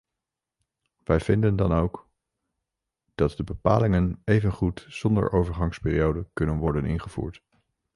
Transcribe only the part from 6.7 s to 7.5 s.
ingevoerd.